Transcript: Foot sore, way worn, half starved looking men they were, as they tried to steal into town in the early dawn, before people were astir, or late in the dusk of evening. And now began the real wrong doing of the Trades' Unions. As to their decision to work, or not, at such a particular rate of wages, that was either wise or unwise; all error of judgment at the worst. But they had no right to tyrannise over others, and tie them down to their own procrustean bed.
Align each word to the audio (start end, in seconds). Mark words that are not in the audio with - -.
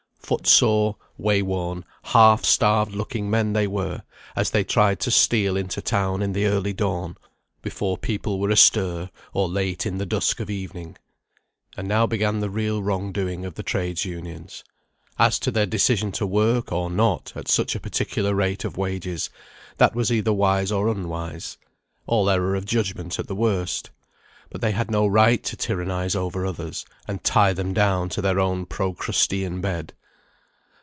Foot 0.33 0.47
sore, 0.47 0.95
way 1.17 1.41
worn, 1.41 1.83
half 2.03 2.45
starved 2.45 2.93
looking 2.93 3.29
men 3.29 3.51
they 3.51 3.67
were, 3.67 4.03
as 4.33 4.51
they 4.51 4.63
tried 4.63 4.97
to 5.01 5.11
steal 5.11 5.57
into 5.57 5.81
town 5.81 6.21
in 6.21 6.31
the 6.31 6.45
early 6.45 6.71
dawn, 6.71 7.17
before 7.61 7.97
people 7.97 8.39
were 8.39 8.49
astir, 8.49 9.09
or 9.33 9.49
late 9.49 9.85
in 9.85 9.97
the 9.97 10.05
dusk 10.05 10.39
of 10.39 10.49
evening. 10.49 10.97
And 11.75 11.85
now 11.85 12.07
began 12.07 12.39
the 12.39 12.49
real 12.49 12.81
wrong 12.81 13.11
doing 13.11 13.43
of 13.43 13.55
the 13.55 13.63
Trades' 13.63 14.05
Unions. 14.05 14.63
As 15.19 15.37
to 15.39 15.51
their 15.51 15.65
decision 15.65 16.13
to 16.13 16.25
work, 16.25 16.71
or 16.71 16.89
not, 16.89 17.33
at 17.35 17.49
such 17.49 17.75
a 17.75 17.79
particular 17.81 18.33
rate 18.33 18.63
of 18.63 18.77
wages, 18.77 19.29
that 19.79 19.93
was 19.95 20.13
either 20.13 20.31
wise 20.31 20.71
or 20.71 20.87
unwise; 20.87 21.57
all 22.07 22.29
error 22.29 22.55
of 22.55 22.63
judgment 22.63 23.19
at 23.19 23.27
the 23.27 23.35
worst. 23.35 23.89
But 24.49 24.61
they 24.61 24.71
had 24.71 24.89
no 24.89 25.05
right 25.07 25.43
to 25.43 25.57
tyrannise 25.57 26.15
over 26.15 26.45
others, 26.45 26.85
and 27.05 27.21
tie 27.21 27.51
them 27.51 27.73
down 27.73 28.07
to 28.09 28.21
their 28.21 28.39
own 28.39 28.65
procrustean 28.65 29.59
bed. 29.59 29.91